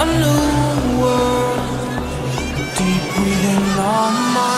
a 0.00 0.04
new 0.22 1.00
world 1.00 1.60
deep 2.76 3.04
within 3.18 3.62
our 3.78 4.10
minds. 4.34 4.57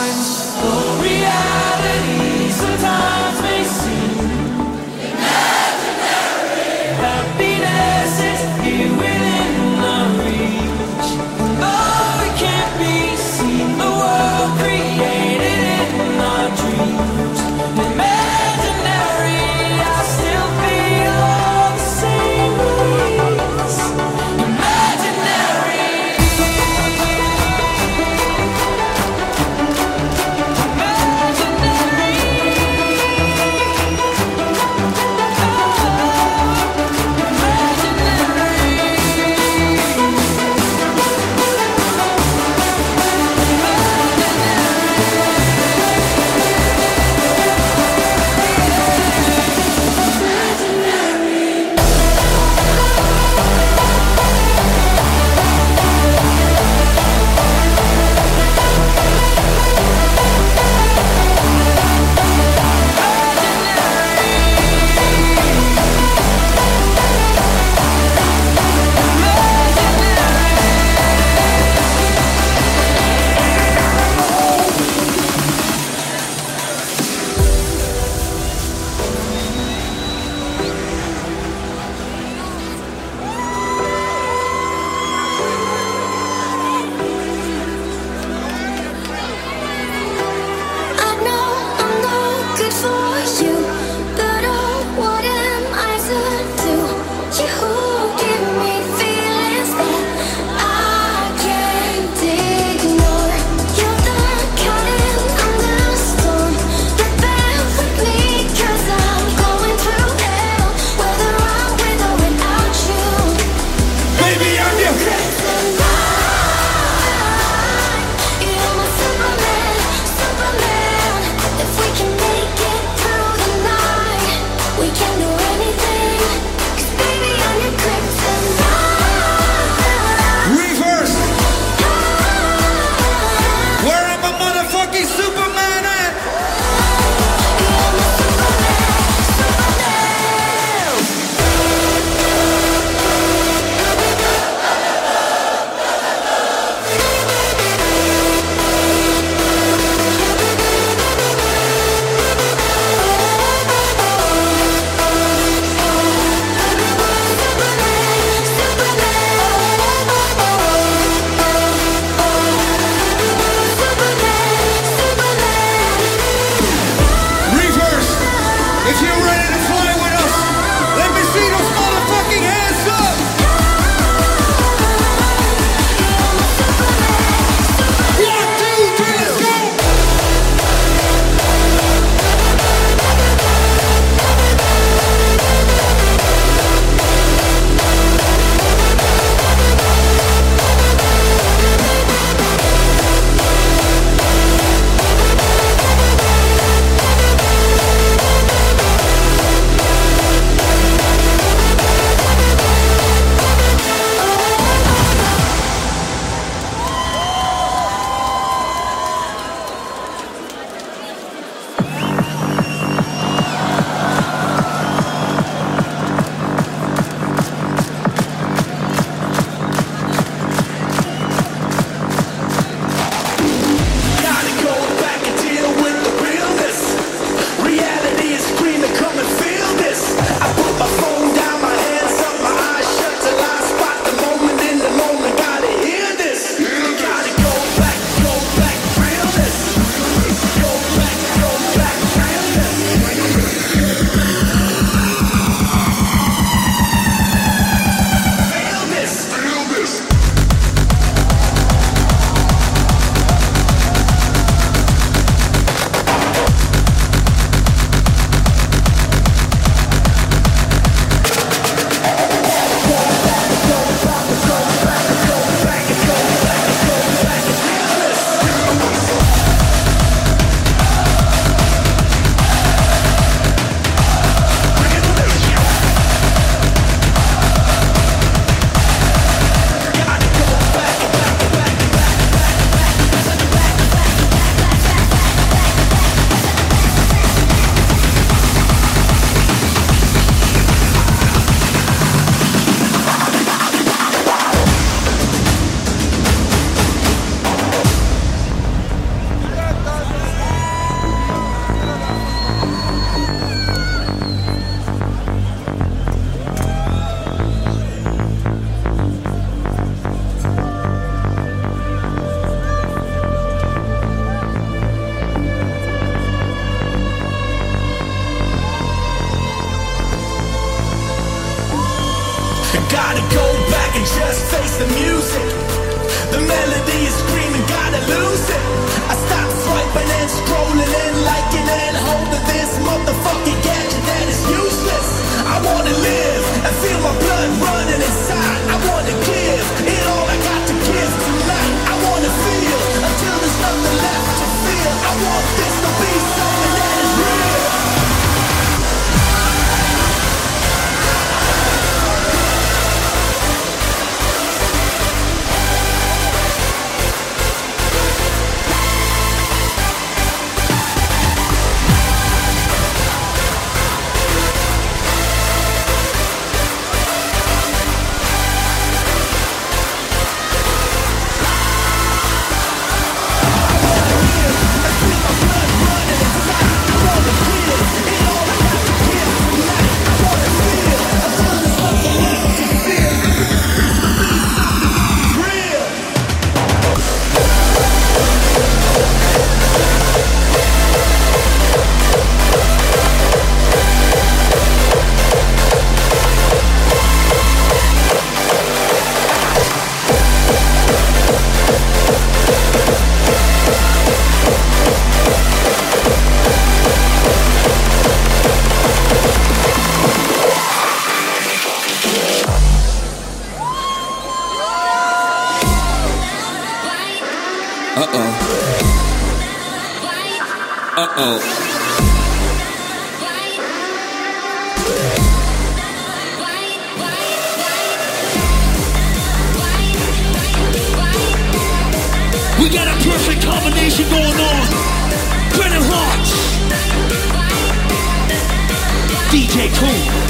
DJ 439.30 439.70
Cool. 439.78 440.29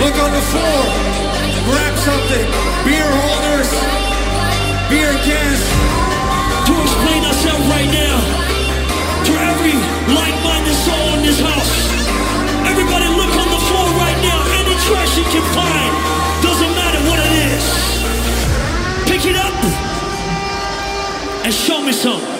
Look 0.00 0.16
on 0.16 0.32
the 0.32 0.40
floor. 0.48 0.80
Grab 1.68 1.94
something. 2.00 2.46
Beer 2.88 3.04
holders. 3.04 3.68
Beer 4.88 5.12
cans. 5.28 5.60
To 6.64 6.72
explain 6.72 7.20
ourselves 7.28 7.64
right 7.68 7.90
now 7.92 8.16
to 9.28 9.32
every 9.52 9.76
like-minded 10.08 10.78
soul 10.88 11.06
in 11.16 11.22
this 11.22 11.38
house. 11.38 11.74
Everybody 12.64 13.08
look 13.12 13.32
on 13.44 13.48
the 13.52 13.62
floor 13.68 13.88
right 14.00 14.18
now. 14.24 14.40
Any 14.56 14.74
trash 14.88 15.18
you 15.20 15.26
can 15.28 15.44
find. 15.52 15.92
Doesn't 16.40 16.72
matter 16.80 17.00
what 17.04 17.18
it 17.20 17.32
is. 17.52 17.64
Pick 19.04 19.26
it 19.28 19.36
up 19.36 19.52
and 21.44 21.52
show 21.52 21.82
me 21.82 21.92
some. 21.92 22.39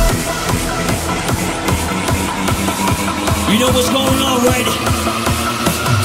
You 3.51 3.59
know 3.59 3.71
what's 3.73 3.89
going 3.89 4.21
on, 4.23 4.45
right? 4.45 4.65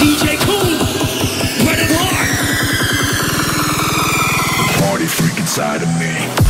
DJ 0.01 0.37
Cool, 0.41 0.79
it 1.79 1.91
hard. 1.95 2.27
Party 4.83 5.07
freak 5.07 5.39
inside 5.39 5.83
of 5.83 5.89
me. 6.01 6.46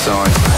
sign. 0.00 0.49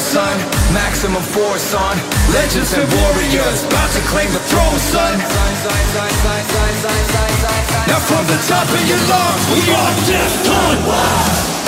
son. 0.00 0.36
Maximum 0.72 1.22
force 1.22 1.74
on. 1.74 1.96
Legends 2.32 2.72
and 2.72 2.88
warriors 2.88 3.64
About 3.64 3.90
to 3.92 4.00
claim 4.08 4.32
the 4.32 4.40
throne, 4.48 4.78
son. 4.78 5.18
Now 7.86 8.00
from 8.00 8.24
the 8.26 8.38
top 8.48 8.66
of 8.68 8.82
your 8.88 9.02
lungs 9.12 9.44
We 9.52 9.60
are 9.70 9.92
DEFCON 10.08 11.56
1 11.56 11.59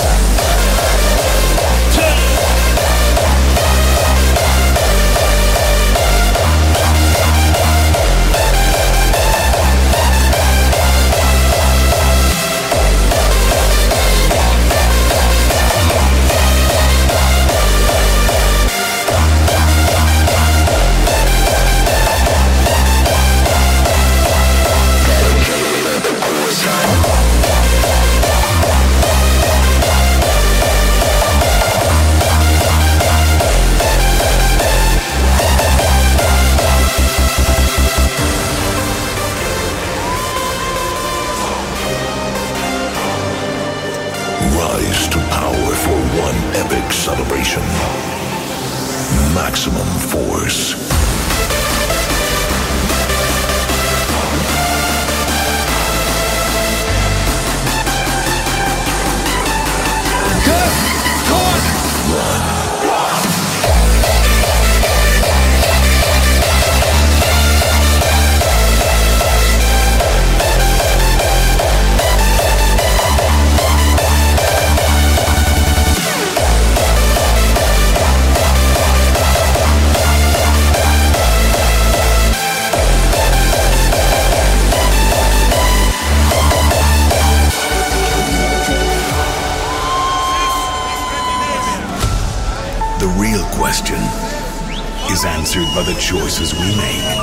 by 95.84 95.92
the 95.92 96.00
choices 96.00 96.54
we 96.54 96.76
make 96.76 97.18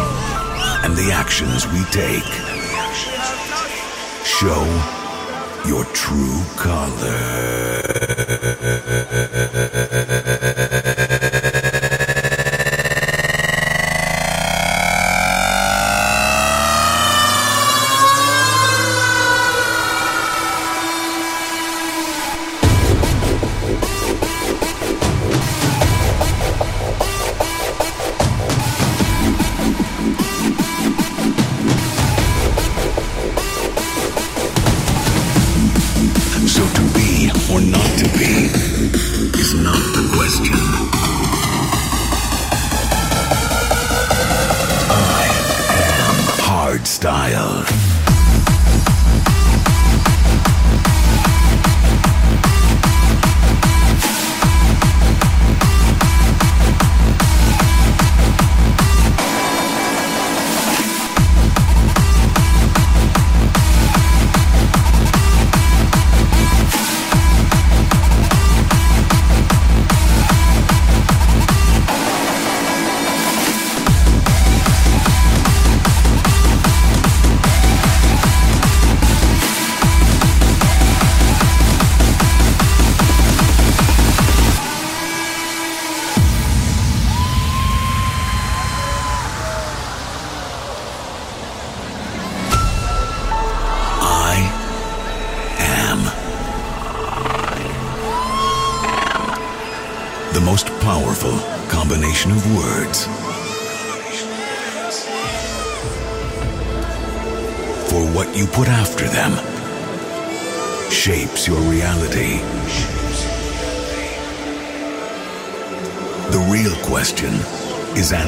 and 0.83 0.95
the 0.95 1.11
actions 1.13 1.65
we 1.67 1.83
take. 1.91 2.23
Show 4.25 4.63
your 5.65 5.85
true 5.93 6.41
color. 6.57 7.19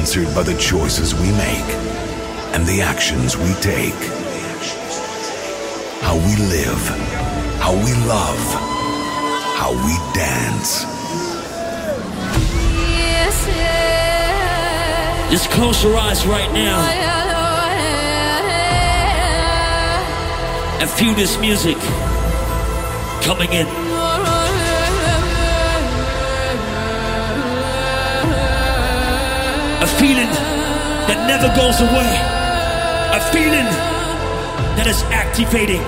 Answered 0.02 0.34
by 0.34 0.42
the 0.42 0.56
choices 0.58 1.14
we 1.14 1.30
make 1.32 1.70
and 2.54 2.66
the 2.66 2.82
actions 2.82 3.36
we 3.36 3.52
take. 3.60 3.94
How 6.02 6.16
we 6.16 6.34
live, 6.50 6.82
how 7.60 7.72
we 7.72 7.92
love, 8.06 8.42
how 9.56 9.72
we 9.72 9.94
dance. 10.12 10.84
Just 15.30 15.50
close 15.50 15.82
your 15.82 15.96
eyes 15.96 16.26
right 16.26 16.52
now 16.52 16.80
and 20.80 20.90
feel 20.90 21.14
this 21.14 21.38
music 21.38 21.78
coming 23.22 23.52
in. 23.52 23.81
Feeling 30.02 30.26
that 31.06 31.28
never 31.28 31.46
goes 31.54 31.78
away. 31.80 32.10
A 33.14 33.20
feeling 33.30 33.70
that 34.74 34.88
is 34.88 35.00
activating 35.14 35.82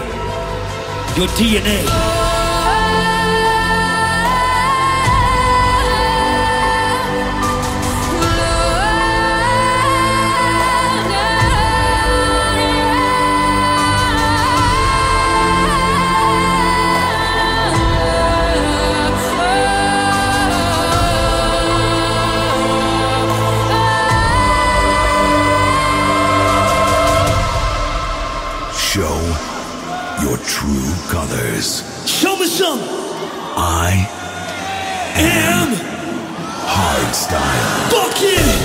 your 1.19 1.27
DNA. 1.35 2.24
Show 32.07 32.37
me 32.37 32.47
some. 32.47 32.79
I 33.57 34.07
am, 35.17 35.69
am 35.69 35.75
hardstyle. 36.67 37.91
Fuck 37.91 38.21
yeah. 38.23 38.64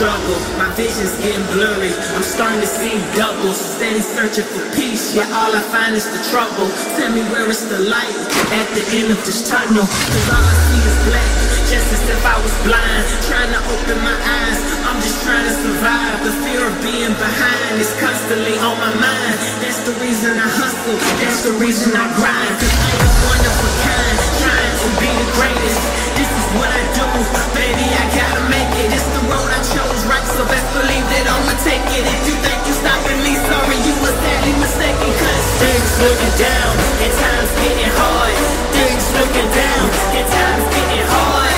Struggle, 0.00 0.40
my 0.56 0.72
vision's 0.80 1.12
getting 1.20 1.44
blurry. 1.52 1.92
I'm 2.16 2.24
starting 2.24 2.64
to 2.64 2.70
see 2.80 2.96
doubles, 3.12 3.60
steady 3.60 4.00
searching 4.00 4.48
for 4.48 4.64
peace. 4.72 5.12
Yeah, 5.12 5.28
all 5.28 5.52
I 5.52 5.60
find 5.68 5.92
is 5.92 6.08
the 6.08 6.16
trouble. 6.32 6.72
Tell 6.96 7.12
me 7.12 7.20
where 7.28 7.44
is 7.52 7.68
the 7.68 7.84
light 7.84 8.16
at 8.56 8.64
the 8.72 8.80
end 8.96 9.12
of 9.12 9.20
this 9.28 9.44
tunnel? 9.44 9.84
Cause 9.84 10.26
all 10.32 10.40
I 10.40 10.56
see 10.56 10.80
is 10.88 10.98
black, 11.04 11.32
just 11.68 11.88
as 11.92 12.00
if 12.16 12.22
I 12.24 12.32
was 12.40 12.54
blind. 12.64 13.04
Trying 13.28 13.52
to 13.52 13.60
open 13.60 14.00
my 14.00 14.16
eyes, 14.16 14.58
I'm 14.88 14.96
just 15.04 15.20
trying 15.20 15.44
to 15.44 15.52
survive. 15.68 16.16
The 16.24 16.32
fear 16.48 16.64
of 16.64 16.76
being 16.80 17.12
behind 17.20 17.76
is 17.76 17.92
constantly 18.00 18.56
on 18.56 18.80
my 18.80 18.96
mind. 18.96 19.36
That's 19.60 19.84
the 19.84 19.92
reason 20.00 20.32
I 20.40 20.48
hustle, 20.48 20.96
that's 21.20 21.44
the 21.44 21.52
reason 21.60 21.92
I 21.92 22.08
grind. 22.16 22.52
Cause 22.56 22.72
I 22.72 22.92
am 23.04 23.12
one 23.28 23.44
of 23.44 23.52
a 23.52 23.70
kind, 23.84 24.16
trying 24.48 24.76
to 24.80 24.88
be 24.96 25.10
the 25.12 25.28
greatest. 25.36 25.82
This 26.16 26.30
is 26.32 26.46
what 26.56 26.72
I 26.72 26.82
do, 26.96 27.04
baby, 27.52 27.84
I 27.84 28.04
gotta 28.16 28.48
make 28.48 28.72
it. 28.80 29.19
Road 29.30 29.46
I 29.46 29.62
chose, 29.62 30.02
right? 30.10 30.26
So 30.34 30.42
best 30.42 30.66
believe 30.74 31.06
that 31.06 31.24
I'ma 31.30 31.54
take 31.62 31.86
it. 31.94 32.02
If 32.02 32.20
you 32.26 32.34
think 32.42 32.58
you 32.66 32.74
stopping 32.74 33.22
me, 33.22 33.38
sorry, 33.38 33.78
you 33.86 33.94
were 34.02 34.10
sadly 34.10 34.54
mistaken. 34.58 35.06
Cause 35.06 35.46
things 35.62 35.92
looking 36.02 36.34
down, 36.34 36.72
and 36.98 37.12
times 37.14 37.50
getting 37.62 37.92
hard. 37.94 38.34
Things 38.74 39.06
looking 39.14 39.50
down, 39.54 39.86
and 40.18 40.26
times 40.26 40.66
getting 40.74 41.06
hard. 41.06 41.54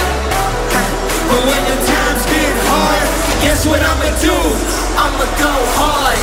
But 1.33 1.43
when 1.49 1.63
the 1.65 1.79
times 1.81 2.23
get 2.29 2.55
hard, 2.69 3.09
guess 3.41 3.65
what 3.65 3.81
I'ma 3.81 4.13
do? 4.21 4.37
I'ma 5.01 5.27
go 5.41 5.53
hard. 5.81 6.21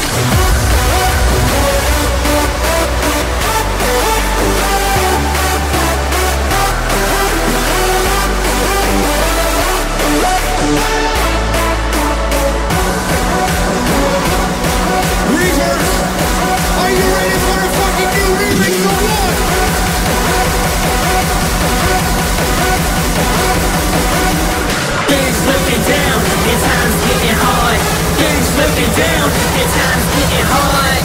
Things 28.19 28.49
looking 28.59 28.91
down, 28.99 29.27
and 29.31 29.69
times 29.79 30.05
getting 30.19 30.47
hard. 30.51 31.03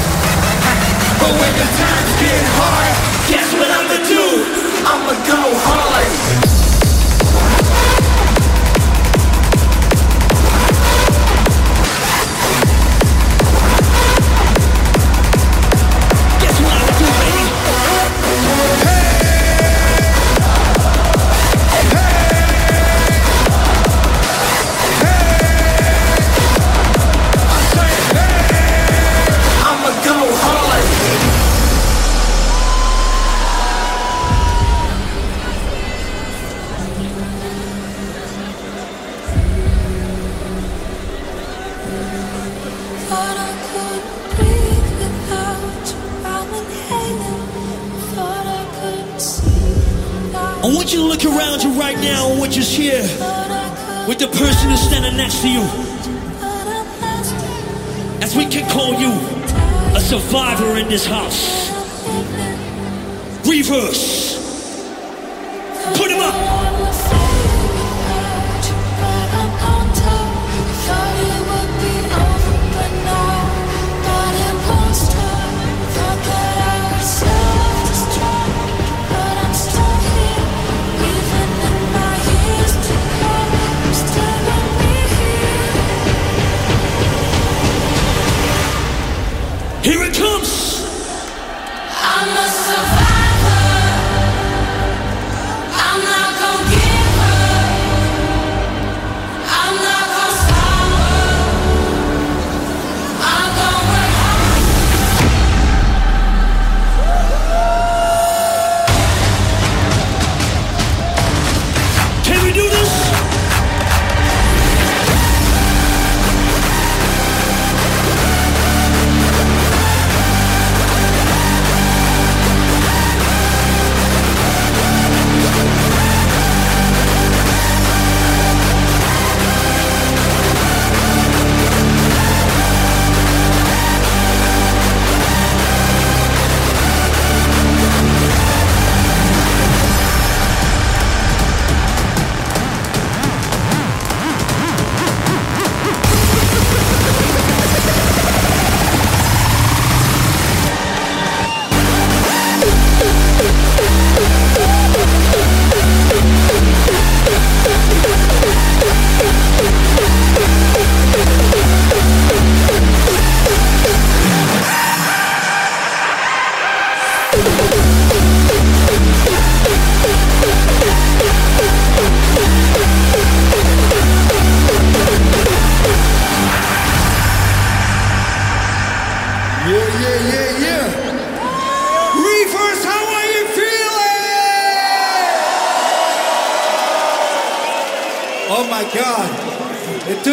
But 1.22 1.32
when 1.38 1.52
the 1.54 1.68
times 1.78 2.12
get 2.18 2.42
hard, 2.58 2.94
guess 3.30 3.48
what 3.54 3.70
I'ma 3.70 4.02
do? 4.02 4.24
I'ma 4.82 5.14
go 5.22 5.43
this 60.94 61.06
house. 61.06 61.53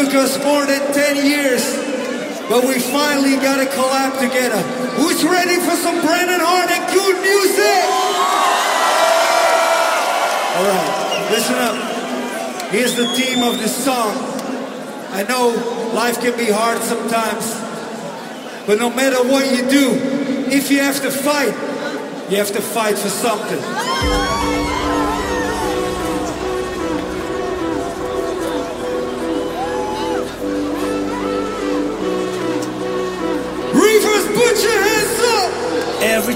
Took 0.01 0.15
us 0.15 0.43
more 0.43 0.65
than 0.65 0.81
10 0.93 1.25
years, 1.27 1.63
but 2.49 2.65
we 2.65 2.79
finally 2.79 3.35
got 3.35 3.59
a 3.59 3.69
collab 3.69 4.19
together. 4.19 4.57
Who's 4.97 5.23
ready 5.23 5.57
for 5.57 5.75
some 5.75 6.01
Brennan 6.01 6.39
Heart 6.41 6.71
and 6.71 6.83
good 6.91 7.21
music? 7.21 7.85
All 10.57 10.65
right, 10.65 11.27
listen 11.29 11.53
up. 11.53 12.71
Here's 12.71 12.95
the 12.95 13.05
theme 13.13 13.43
of 13.43 13.59
this 13.59 13.85
song. 13.85 14.15
I 15.11 15.23
know 15.29 15.49
life 15.93 16.19
can 16.19 16.35
be 16.35 16.49
hard 16.51 16.81
sometimes. 16.81 17.53
But 18.65 18.79
no 18.79 18.89
matter 18.89 19.21
what 19.21 19.51
you 19.51 19.69
do, 19.69 19.91
if 20.49 20.71
you 20.71 20.79
have 20.79 20.99
to 21.03 21.11
fight, 21.11 21.53
you 22.31 22.37
have 22.37 22.51
to 22.53 22.61
fight 22.61 22.97
for 22.97 23.09
something. 23.09 24.80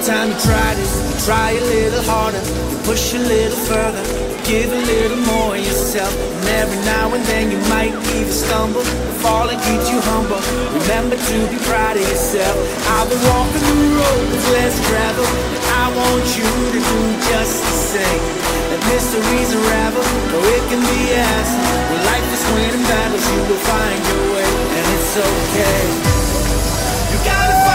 Time 0.06 0.30
you 0.30 0.38
try 0.45 0.73
this, 0.78 0.93
you 1.01 1.25
try 1.25 1.49
a 1.58 1.63
little 1.65 2.04
harder, 2.06 2.38
you 2.69 2.78
push 2.86 3.17
a 3.17 3.17
little 3.17 3.58
further, 3.65 4.04
give 4.45 4.69
a 4.69 4.82
little 4.86 5.17
more 5.34 5.58
yourself. 5.58 6.13
And 6.13 6.49
every 6.62 6.78
now 6.86 7.10
and 7.10 7.25
then 7.25 7.49
you 7.49 7.58
might 7.73 7.89
even 8.13 8.30
stumble, 8.30 8.86
fall 9.25 9.49
and 9.49 9.58
keep 9.65 9.82
you 9.89 9.97
humble. 10.13 10.38
Remember 10.78 11.17
to 11.17 11.36
be 11.49 11.58
proud 11.65 11.97
of 11.97 12.06
yourself. 12.06 12.54
I've 12.93 13.10
been 13.10 13.17
walking 13.34 13.65
the 13.65 13.97
road 13.97 14.25
with 14.30 14.45
less 14.54 14.78
gravel, 14.86 15.25
and 15.25 15.63
I 15.73 15.86
want 15.97 16.25
you 16.38 16.45
to 16.45 16.80
do 16.86 16.99
just 17.34 17.58
the 17.65 17.78
same. 17.97 18.23
Let 18.69 18.82
mysteries 18.93 19.49
unravel, 19.58 20.06
or 20.38 20.43
it 20.54 20.63
can 20.69 20.82
be 20.86 21.01
answered. 21.17 21.65
When 21.89 22.01
life 22.13 22.30
is 22.30 22.45
winning 22.54 22.86
battles, 22.86 23.25
you 23.25 23.41
will 23.49 23.63
find 23.65 23.99
your 24.06 24.23
way, 24.38 24.49
and 24.78 24.86
it's 24.93 25.13
okay. 25.17 25.82
You 27.10 27.17
gotta 27.25 27.58
fight 27.65 27.74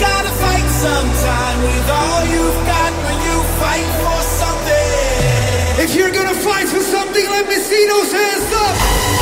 gotta 0.00 0.32
fight 0.40 0.68
sometime 0.86 1.58
with 1.62 1.90
all 1.90 2.24
you've 2.24 2.60
got 2.66 2.92
when 3.04 3.18
you 3.26 3.36
fight 3.60 3.90
for 4.02 4.20
something. 4.40 5.84
If 5.84 5.94
you're 5.94 6.10
gonna 6.10 6.34
fight 6.34 6.68
for 6.68 6.80
something, 6.80 7.26
let 7.36 7.46
me 7.46 7.56
see 7.56 7.86
those 7.86 8.12
hands 8.12 8.52
up. 8.64 9.19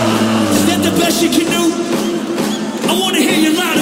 Is 0.00 0.66
that 0.68 0.80
the 0.82 0.92
best 1.00 1.22
you 1.22 1.30
can 1.30 1.46
do? 1.50 1.64
I 2.90 3.00
wanna 3.00 3.20
hear 3.20 3.38
you 3.38 3.56
loud. 3.56 3.79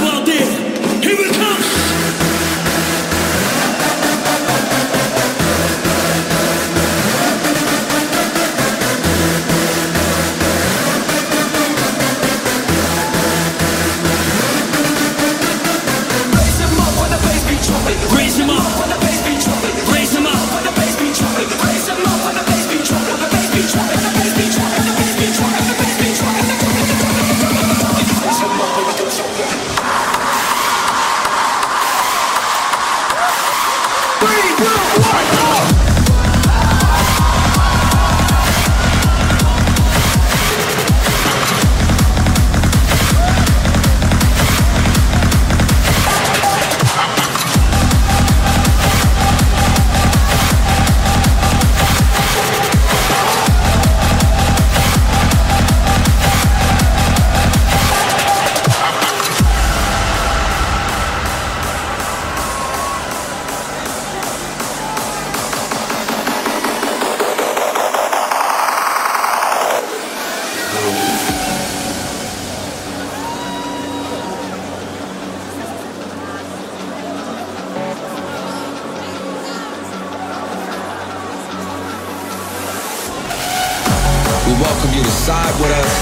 Welcome 84.54 84.92
you 84.94 85.02
to 85.02 85.10
side 85.10 85.54
with 85.60 85.70
us, 85.70 85.92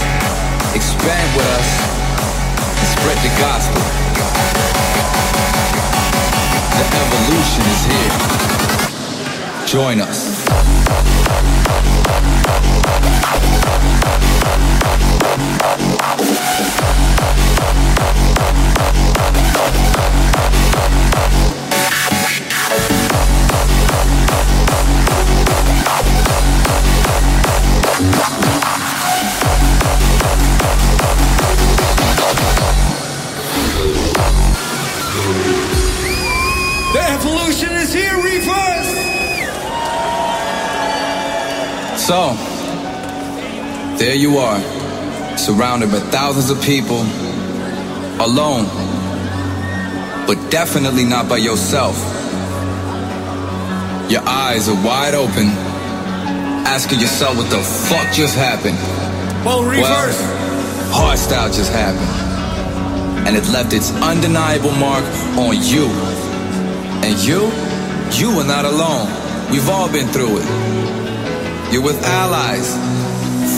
expand 0.75 1.29
with 1.37 1.47
us, 1.59 1.69
and 2.79 2.87
spread 2.95 3.19
the 3.27 3.33
gospel. 3.41 3.83
The 6.79 6.87
evolution 7.03 7.65
is 7.75 7.83
here. 7.91 8.13
Join 9.67 10.01
us. 10.01 10.37
So, 42.07 42.35
there 43.99 44.15
you 44.15 44.39
are, 44.39 44.61
surrounded 45.37 45.91
by 45.91 45.99
thousands 45.99 46.51
of 46.51 46.63
people, 46.63 47.01
alone, 48.23 48.67
but 50.29 50.39
definitely 50.49 51.05
not 51.05 51.29
by 51.29 51.39
yourself. 51.39 51.97
Your 54.09 54.23
eyes 54.25 54.69
are 54.69 54.85
wide 54.87 55.15
open, 55.15 55.47
asking 56.65 57.01
yourself 57.01 57.39
what 57.39 57.51
the 57.51 57.59
fuck 57.59 58.15
just 58.15 58.37
happened. 58.37 58.79
Well, 59.45 59.65
reverse! 59.65 60.21
Well, 60.23 61.11
hardstyle 61.11 61.53
just 61.53 61.73
happened. 61.73 63.27
And 63.27 63.37
it 63.37 63.49
left 63.49 63.73
its 63.73 63.91
undeniable 63.91 64.71
mark 64.79 65.03
on 65.37 65.57
you. 65.61 65.87
And 67.03 67.19
you, 67.19 67.51
you 68.13 68.39
are 68.39 68.47
not 68.47 68.65
alone. 68.65 69.11
We've 69.51 69.69
all 69.69 69.91
been 69.91 70.07
through 70.07 70.39
it. 70.39 70.86
You're 71.73 71.83
with 71.83 71.99
allies, 72.07 72.79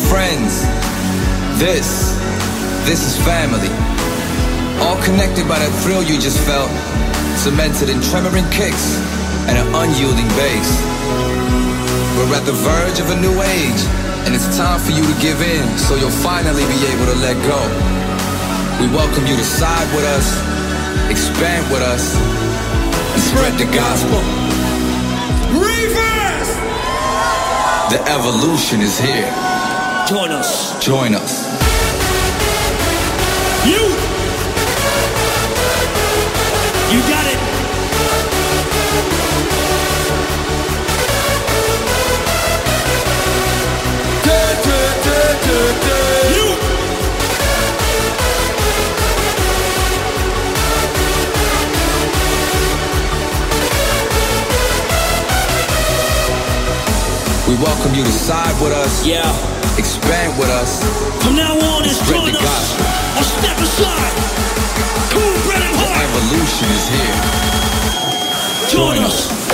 friends. 0.08 0.64
This, 1.60 2.16
this 2.88 3.04
is 3.04 3.12
family. 3.20 3.68
All 4.80 4.96
connected 5.04 5.44
by 5.44 5.60
that 5.60 5.68
thrill 5.84 6.00
you 6.00 6.16
just 6.16 6.40
felt, 6.48 6.72
cemented 7.36 7.92
in 7.92 8.00
tremoring 8.00 8.48
kicks 8.48 8.96
and 9.52 9.60
an 9.60 9.68
unyielding 9.76 10.24
bass. 10.40 10.70
We're 12.16 12.32
at 12.32 12.48
the 12.48 12.56
verge 12.56 12.96
of 12.96 13.12
a 13.12 13.18
new 13.20 13.36
age, 13.44 13.82
and 14.24 14.32
it's 14.32 14.48
time 14.56 14.80
for 14.80 14.96
you 14.96 15.04
to 15.04 15.16
give 15.20 15.44
in 15.44 15.68
so 15.76 15.92
you'll 16.00 16.18
finally 16.24 16.64
be 16.64 16.80
able 16.88 17.12
to 17.12 17.18
let 17.20 17.36
go. 17.44 17.60
We 18.80 18.88
welcome 18.88 19.28
you 19.28 19.36
to 19.36 19.44
side 19.44 19.88
with 19.92 20.08
us, 20.16 20.32
expand 21.12 21.68
with 21.68 21.84
us, 21.84 22.16
and 22.16 23.20
spread 23.20 23.52
the 23.60 23.68
gospel. 23.68 24.47
The 27.90 28.02
evolution 28.06 28.82
is 28.82 29.00
here. 29.00 29.32
Join 30.06 30.30
us. 30.30 30.78
Join 30.84 31.14
us. 31.14 31.47
Welcome 57.60 57.94
you 57.94 58.04
to 58.04 58.12
side 58.12 58.54
with 58.62 58.72
us, 58.72 59.04
Yeah. 59.04 59.26
expand 59.78 60.38
with 60.38 60.48
us, 60.48 60.80
From 61.24 61.34
now 61.34 61.54
on, 61.58 61.84
it's 61.84 61.98
join 62.08 62.32
the 62.32 62.38
us 62.38 62.66
or 63.18 63.24
step 63.24 63.58
aside. 63.58 64.14
Cool, 65.10 65.34
Brennan 65.46 65.74
Heart. 65.74 66.04
evolution 66.06 66.68
is 66.78 66.88
here. 66.94 67.18
Join 68.70 68.98
us. 69.02 69.26
If 69.26 69.47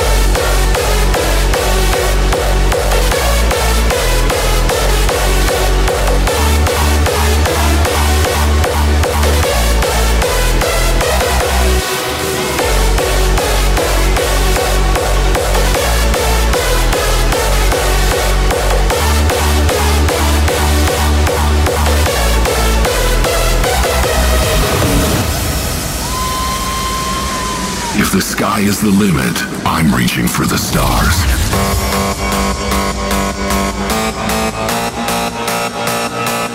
sky 28.24 28.60
is 28.60 28.80
the 28.80 28.88
limit, 28.88 29.36
I'm 29.66 29.94
reaching 29.94 30.26
for 30.26 30.46
the 30.46 30.56
stars. 30.56 31.20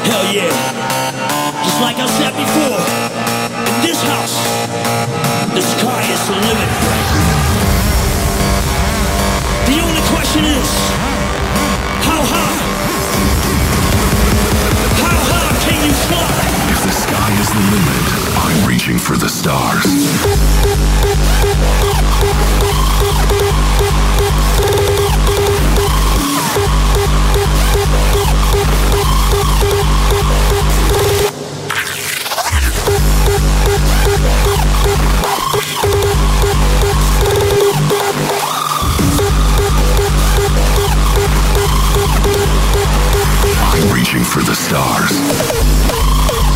Hell 0.09 0.25
yeah. 0.33 0.49
Just 1.63 1.79
like 1.79 1.97
I 1.97 2.07
said 2.17 2.33
before, 2.33 2.81
in 3.69 3.77
this 3.85 4.01
house, 4.01 4.37
the 5.53 5.61
sky 5.61 6.01
is 6.09 6.21
the 6.25 6.37
limit. 6.41 6.69
The 9.69 9.77
only 9.85 10.01
question 10.09 10.45
is, 10.45 11.18
the 17.59 17.71
limit, 17.71 18.37
I'm 18.37 18.67
reaching 18.67 18.97
for 18.97 19.17
the 19.17 19.27
stars. 19.27 19.85
I'm 43.71 43.93
reaching 43.93 44.23
for 44.23 44.41
the 44.41 44.55
stars. 44.55 46.48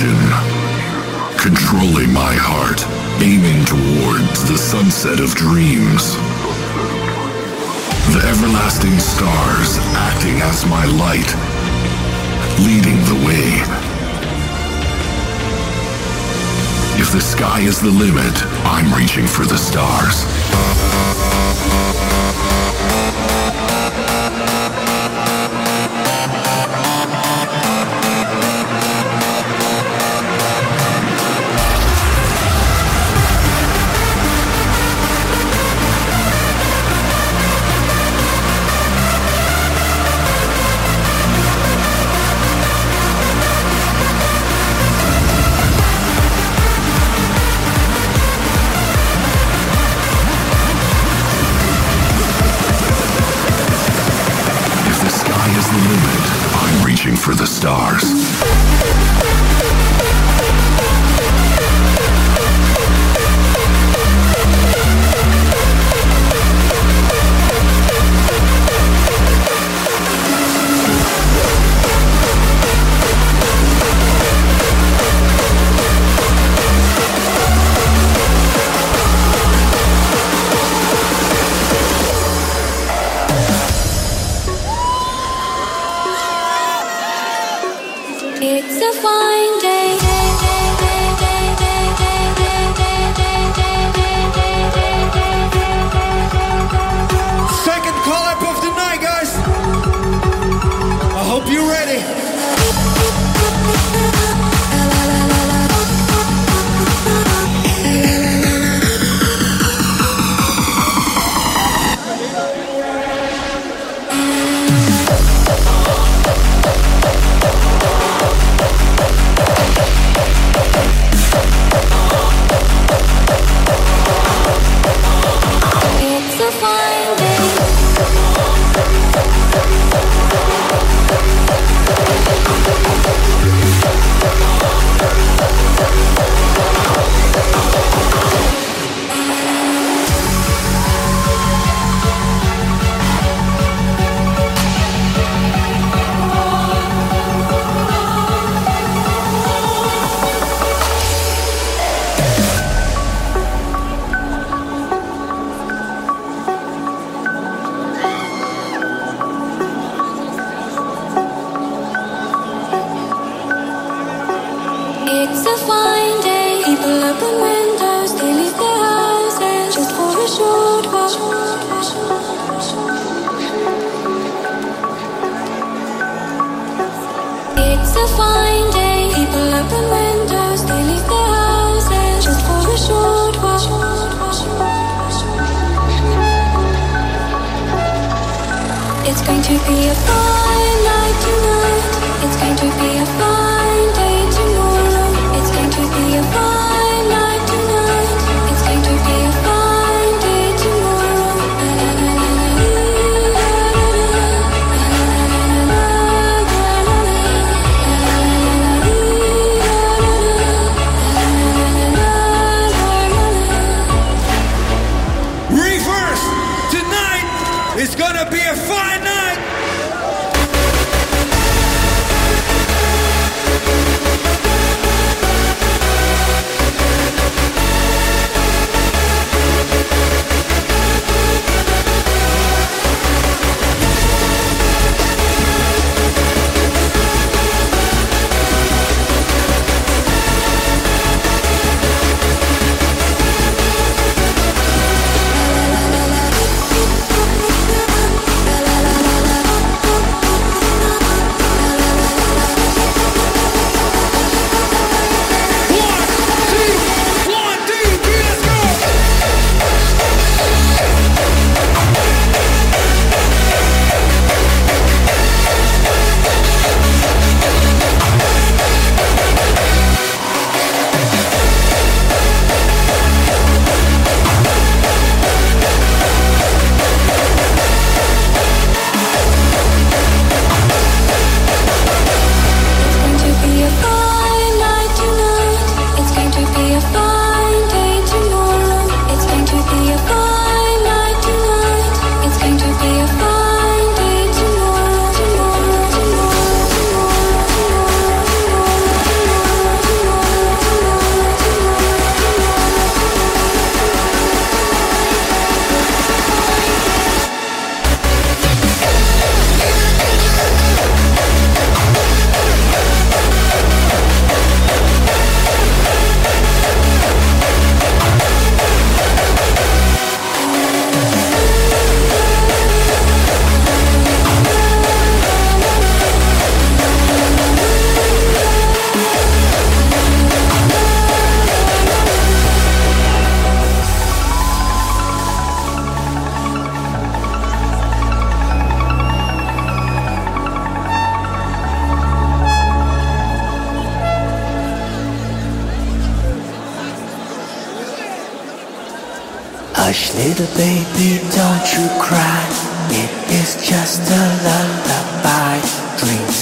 Vision. 0.00 0.16
Controlling 1.38 2.12
my 2.12 2.34
heart, 2.34 2.80
aiming 3.22 3.64
towards 3.64 4.48
the 4.48 4.56
sunset 4.56 5.20
of 5.20 5.34
dreams. 5.34 6.14
The 8.12 8.22
everlasting 8.26 8.98
stars 8.98 9.78
acting 9.96 10.40
as 10.42 10.66
my 10.66 10.84
light, 10.84 11.30
leading 12.60 12.98
the 13.08 13.26
way. 13.26 13.60
If 17.00 17.12
the 17.12 17.20
sky 17.20 17.60
is 17.60 17.80
the 17.80 17.90
limit, 17.90 18.34
I'm 18.64 18.92
reaching 18.94 19.26
for 19.26 19.44
the 19.44 19.58
stars. 19.58 20.24
the 57.40 57.46
stars. 57.46 58.39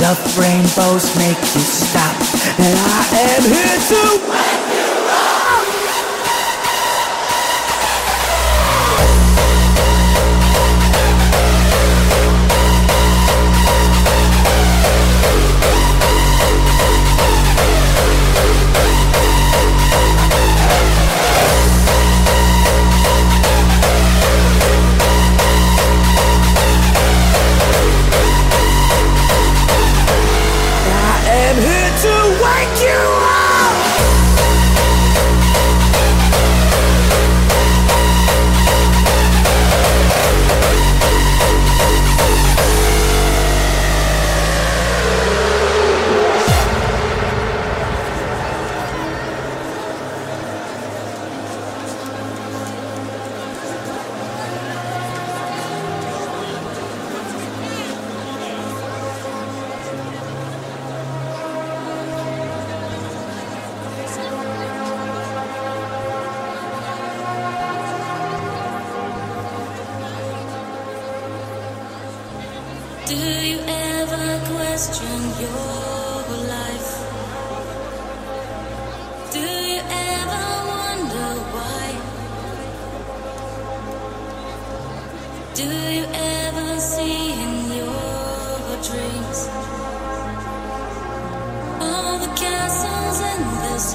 Of 0.08 0.38
rainbows 0.38 1.14
make 1.18 1.36
you 1.54 1.60
stop, 1.60 2.16
and 2.58 2.78
I 2.78 3.36
am 3.36 3.42
here 3.42 3.78
to. 3.88 4.67